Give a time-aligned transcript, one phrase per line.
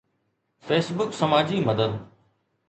[0.59, 2.09] Facebook سماجي مدد